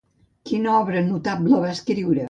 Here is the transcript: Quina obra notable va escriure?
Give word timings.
Quina 0.51 0.71
obra 0.77 1.05
notable 1.11 1.61
va 1.67 1.73
escriure? 1.79 2.19